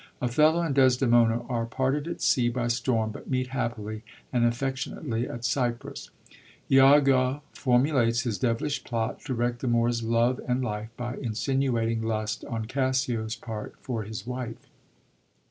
Othello 0.19 0.61
and 0.63 0.73
Desdemona 0.73 1.43
are 1.43 1.67
parted 1.67 2.07
at 2.07 2.23
sea 2.23 2.49
by 2.49 2.67
storm, 2.67 3.11
but 3.11 3.29
meet 3.29 3.49
happily 3.49 4.01
and 4.33 4.43
affec 4.43 4.73
tionately 4.73 5.31
at 5.31 5.45
Cyprus. 5.45 6.09
lago 6.71 7.43
formulates 7.53 8.21
his 8.21 8.39
devilish 8.39 8.83
plot 8.83 9.19
to 9.25 9.35
wreck 9.35 9.59
the 9.59 9.67
Moor's 9.67 10.01
love 10.01 10.41
and 10.47 10.63
life, 10.63 10.89
by 10.97 11.17
insinuating 11.17 12.01
lust 12.01 12.43
on 12.45 12.65
Cassio's 12.65 13.35
part 13.35 13.75
for 13.79 14.01
his 14.01 14.25
wife. 14.25 14.71